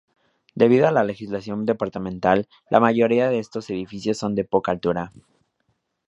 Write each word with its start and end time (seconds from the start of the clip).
Debido 0.55 0.87
a 0.87 0.91
la 0.91 1.03
legislación 1.03 1.67
departamental, 1.67 2.49
la 2.71 2.79
mayoría 2.79 3.29
de 3.29 3.37
estos 3.37 3.69
edificios 3.69 4.17
son 4.17 4.33
de 4.33 4.43
poca 4.45 4.71
altura. 4.71 5.11